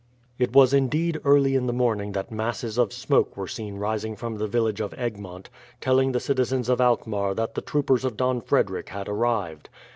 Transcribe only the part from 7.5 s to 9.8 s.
the troopers of Don Frederick had arrived.